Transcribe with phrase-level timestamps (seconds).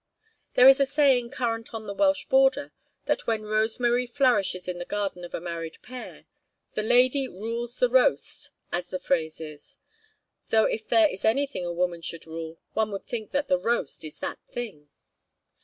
[0.55, 2.73] There is a saying current on the Welsh border,
[3.05, 6.25] that when rosemary flourishes in the garden of a married pair,
[6.73, 9.77] the lady 'rules the roast,' as the phrase is
[10.47, 14.17] though if there is anything a woman should rule, one would think the 'roast' is
[14.21, 14.89] that thing.